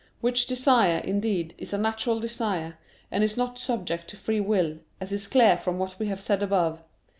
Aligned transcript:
Which 0.19 0.47
desire, 0.47 0.97
indeed, 0.97 1.53
is 1.59 1.73
a 1.73 1.77
natural 1.77 2.19
desire, 2.19 2.79
and 3.11 3.23
is 3.23 3.37
not 3.37 3.59
subject 3.59 4.07
to 4.07 4.17
free 4.17 4.39
will, 4.41 4.79
as 4.99 5.11
is 5.13 5.27
clear 5.27 5.55
from 5.55 5.77
what 5.77 5.99
we 5.99 6.07
have 6.07 6.19
said 6.19 6.41
above 6.41 6.77
(Q. 6.77 6.85